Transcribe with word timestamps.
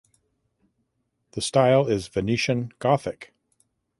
The 1.33 1.41
style 1.41 1.85
is 1.85 2.07
Venetian 2.07 2.71
Gothic. 2.79 3.35